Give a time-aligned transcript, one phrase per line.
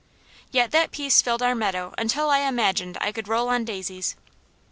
[0.49, 4.15] Yet that piece filled our meadow until I imagined I could roll on daisies.